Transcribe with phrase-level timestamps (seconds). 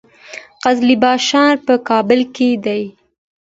[0.63, 2.81] قزلباشان په کابل کې دي؟